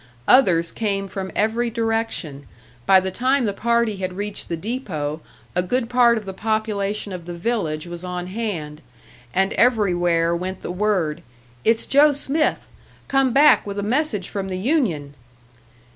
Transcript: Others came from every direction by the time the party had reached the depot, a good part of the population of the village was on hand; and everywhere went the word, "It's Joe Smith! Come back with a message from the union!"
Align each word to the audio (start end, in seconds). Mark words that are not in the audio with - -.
Others 0.27 0.71
came 0.71 1.07
from 1.07 1.29
every 1.35 1.69
direction 1.69 2.47
by 2.87 2.99
the 2.99 3.11
time 3.11 3.45
the 3.45 3.53
party 3.53 3.97
had 3.97 4.13
reached 4.17 4.49
the 4.49 4.57
depot, 4.57 5.21
a 5.55 5.61
good 5.61 5.91
part 5.91 6.17
of 6.17 6.25
the 6.25 6.33
population 6.33 7.13
of 7.13 7.25
the 7.25 7.35
village 7.35 7.85
was 7.85 8.03
on 8.03 8.25
hand; 8.25 8.81
and 9.31 9.53
everywhere 9.53 10.35
went 10.35 10.63
the 10.63 10.71
word, 10.71 11.21
"It's 11.63 11.85
Joe 11.85 12.13
Smith! 12.13 12.67
Come 13.07 13.31
back 13.31 13.63
with 13.67 13.77
a 13.77 13.83
message 13.83 14.27
from 14.27 14.47
the 14.47 14.57
union!" 14.57 15.13